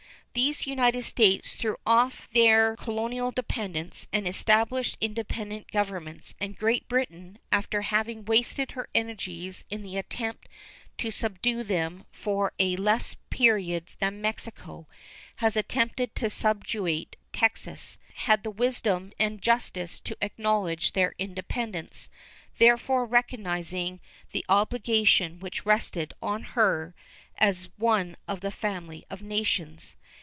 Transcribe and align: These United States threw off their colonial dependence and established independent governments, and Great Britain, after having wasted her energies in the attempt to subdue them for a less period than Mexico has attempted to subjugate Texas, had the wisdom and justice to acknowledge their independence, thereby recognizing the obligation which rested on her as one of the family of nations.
These 0.33 0.65
United 0.65 1.03
States 1.03 1.57
threw 1.57 1.75
off 1.85 2.29
their 2.29 2.77
colonial 2.77 3.31
dependence 3.31 4.07
and 4.13 4.25
established 4.25 4.95
independent 5.01 5.69
governments, 5.73 6.35
and 6.39 6.57
Great 6.57 6.87
Britain, 6.87 7.37
after 7.51 7.81
having 7.81 8.23
wasted 8.23 8.71
her 8.71 8.87
energies 8.95 9.65
in 9.69 9.83
the 9.83 9.97
attempt 9.97 10.47
to 10.99 11.11
subdue 11.11 11.63
them 11.65 12.05
for 12.13 12.53
a 12.59 12.77
less 12.77 13.17
period 13.29 13.89
than 13.99 14.21
Mexico 14.21 14.87
has 15.35 15.57
attempted 15.57 16.15
to 16.15 16.29
subjugate 16.29 17.17
Texas, 17.33 17.97
had 18.13 18.43
the 18.45 18.51
wisdom 18.51 19.11
and 19.19 19.41
justice 19.41 19.99
to 19.99 20.15
acknowledge 20.21 20.93
their 20.93 21.13
independence, 21.19 22.07
thereby 22.57 22.93
recognizing 22.99 23.99
the 24.31 24.45
obligation 24.47 25.39
which 25.41 25.65
rested 25.65 26.13
on 26.21 26.43
her 26.43 26.95
as 27.37 27.69
one 27.75 28.15
of 28.29 28.39
the 28.39 28.49
family 28.51 29.05
of 29.09 29.21
nations. 29.21 29.97